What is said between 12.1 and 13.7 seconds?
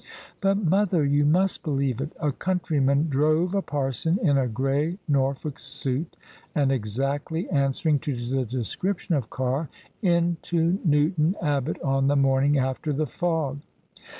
morning after the fog."